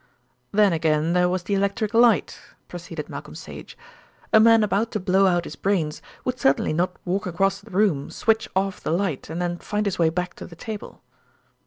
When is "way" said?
9.99-10.09